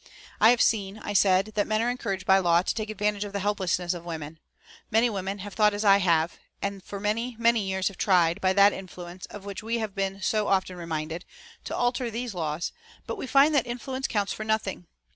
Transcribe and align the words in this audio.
"I 0.39 0.49
have 0.49 0.63
seen," 0.63 0.97
I 0.97 1.13
said, 1.13 1.51
"that 1.53 1.67
men 1.67 1.79
are 1.79 1.89
encouraged 1.91 2.25
by 2.25 2.39
law 2.39 2.63
to 2.63 2.73
take 2.73 2.89
advantage 2.89 3.23
of 3.23 3.33
the 3.33 3.39
helplessness 3.39 3.93
of 3.93 4.03
women. 4.03 4.39
Many 4.89 5.11
women 5.11 5.37
have 5.45 5.53
thought 5.53 5.75
as 5.75 5.85
I 5.85 5.97
have, 5.97 6.39
and 6.59 6.83
for 6.83 6.99
many, 6.99 7.35
many 7.37 7.67
years 7.67 7.87
have 7.89 7.97
tried, 7.97 8.41
by 8.41 8.51
that 8.53 8.73
influence 8.73 9.27
of 9.27 9.45
which 9.45 9.61
we 9.61 9.77
have 9.77 9.93
been 9.93 10.19
so 10.19 10.47
often 10.47 10.75
reminded, 10.75 11.23
to 11.65 11.75
alter 11.75 12.09
these 12.09 12.33
laws, 12.33 12.71
but 13.05 13.15
we 13.17 13.27
find 13.27 13.53
that 13.53 13.67
influence 13.67 14.07
counts 14.07 14.33
for 14.33 14.43
nothing. 14.43 14.87